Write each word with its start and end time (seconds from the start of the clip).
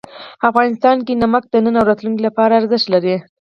افغانستان 0.49 0.97
کې 1.05 1.13
نمک 1.23 1.43
د 1.49 1.55
نن 1.65 1.75
او 1.79 1.85
راتلونکي 1.89 2.21
لپاره 2.27 2.53
ارزښت 2.59 2.87
لري. 2.93 3.15